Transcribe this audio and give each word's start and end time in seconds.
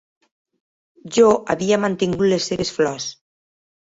Jo 1.19 1.27
havia 1.55 1.79
mantingut 1.85 2.33
les 2.33 2.49
seves 2.53 2.77
flors. 2.79 3.07